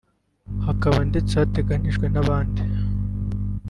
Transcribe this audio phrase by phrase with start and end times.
[0.65, 2.61] hakaba ndetse hagitegerejwe n’abandi